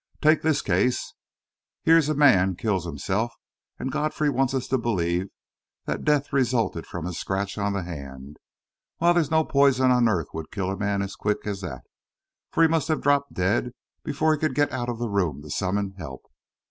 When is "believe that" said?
4.79-6.03